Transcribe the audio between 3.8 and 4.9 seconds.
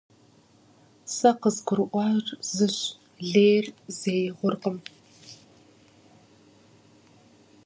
зэи гъуркъым.